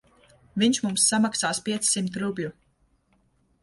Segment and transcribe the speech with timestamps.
[0.63, 2.53] Viņš mums samaksās piecsimt rubļu.